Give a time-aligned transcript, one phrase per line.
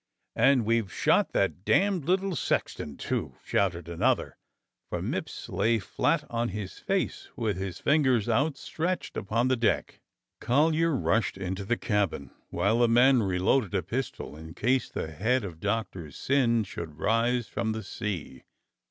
[0.35, 4.35] And we've shot that damned little sexton, too!" shouted another,
[4.89, 9.99] for Mipps lay flat on his face, with his fingers outstretched upon the deck.
[10.39, 15.43] Collyer rushed into the cabin, while the men reloaded a pistol in case the head
[15.43, 18.41] of Doctor Syn should rise from the sea.